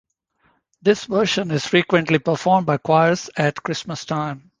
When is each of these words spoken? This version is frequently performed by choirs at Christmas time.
This 0.81 1.05
version 1.05 1.51
is 1.51 1.67
frequently 1.67 2.17
performed 2.17 2.65
by 2.65 2.77
choirs 2.77 3.29
at 3.37 3.61
Christmas 3.61 4.03
time. 4.03 4.49